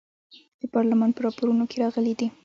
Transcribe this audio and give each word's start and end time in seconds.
د 0.61 0.63
پارلمان 0.73 1.11
په 1.13 1.21
راپورونو 1.25 1.63
کې 1.69 1.77
راغلي 1.83 2.13
دي. 2.19 2.27